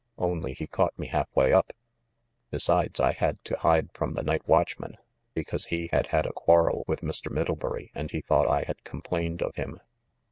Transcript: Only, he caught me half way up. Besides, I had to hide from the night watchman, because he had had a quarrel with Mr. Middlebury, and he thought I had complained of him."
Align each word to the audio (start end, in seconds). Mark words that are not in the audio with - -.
Only, 0.17 0.53
he 0.55 0.65
caught 0.65 0.97
me 0.97 1.05
half 1.05 1.29
way 1.35 1.53
up. 1.53 1.73
Besides, 2.49 2.99
I 2.99 3.11
had 3.11 3.37
to 3.43 3.59
hide 3.59 3.91
from 3.93 4.15
the 4.15 4.23
night 4.23 4.47
watchman, 4.47 4.97
because 5.35 5.67
he 5.67 5.89
had 5.93 6.07
had 6.07 6.25
a 6.25 6.33
quarrel 6.33 6.83
with 6.87 7.01
Mr. 7.01 7.31
Middlebury, 7.31 7.91
and 7.93 8.09
he 8.09 8.21
thought 8.21 8.47
I 8.47 8.63
had 8.63 8.83
complained 8.83 9.43
of 9.43 9.57
him." 9.57 9.79